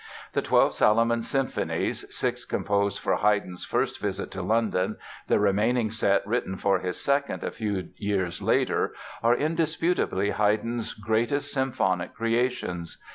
The 0.33 0.41
twelve 0.41 0.73
Salomon 0.73 1.21
symphonies 1.21 2.07
(six 2.09 2.43
composed 2.43 2.97
for 2.97 3.17
Haydn's 3.17 3.65
first 3.65 4.01
visit 4.01 4.31
to 4.31 4.41
London, 4.41 4.97
the 5.27 5.37
remaining 5.37 5.91
set 5.91 6.25
written 6.25 6.57
for 6.57 6.79
his 6.79 6.99
second 6.99 7.43
a 7.43 7.51
few 7.51 7.89
years 7.97 8.41
later) 8.41 8.95
are 9.21 9.35
indisputably 9.35 10.31
Haydn's 10.31 10.95
greatest 10.95 11.51
symphonic 11.53 12.15
creations. 12.15 12.97